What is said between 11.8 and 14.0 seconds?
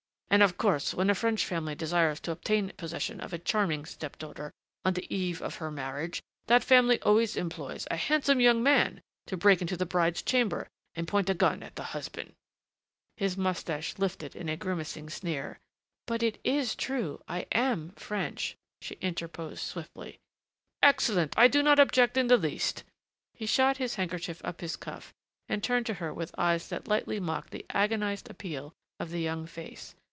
husband" His mustache